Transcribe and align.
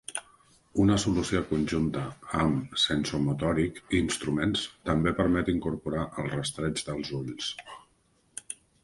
Una 0.83 0.95
solució 1.01 1.41
conjunta 1.49 2.05
amb 2.45 2.73
SensoMotoric 2.83 3.77
Instruments 3.99 4.63
també 4.91 5.13
permet 5.21 5.53
incorporar 5.55 6.07
el 6.23 6.31
rastreig 6.33 6.83
dels 6.89 7.13
ulls. 7.21 7.53